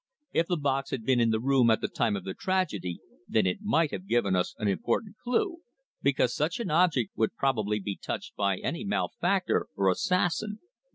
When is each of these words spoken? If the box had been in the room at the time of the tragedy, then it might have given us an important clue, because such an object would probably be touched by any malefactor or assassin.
If 0.33 0.47
the 0.47 0.57
box 0.57 0.89
had 0.89 1.05
been 1.05 1.19
in 1.19 1.29
the 1.29 1.39
room 1.39 1.69
at 1.69 1.79
the 1.79 1.87
time 1.87 2.15
of 2.15 2.23
the 2.23 2.33
tragedy, 2.33 3.01
then 3.27 3.45
it 3.45 3.59
might 3.61 3.91
have 3.91 4.07
given 4.07 4.35
us 4.35 4.55
an 4.57 4.67
important 4.67 5.15
clue, 5.23 5.57
because 6.01 6.33
such 6.33 6.59
an 6.59 6.71
object 6.71 7.11
would 7.15 7.35
probably 7.35 7.79
be 7.79 7.97
touched 8.01 8.35
by 8.35 8.57
any 8.57 8.83
malefactor 8.83 9.67
or 9.75 9.91
assassin. 9.91 10.57